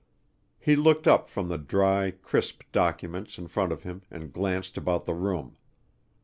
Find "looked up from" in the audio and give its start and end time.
0.75-1.47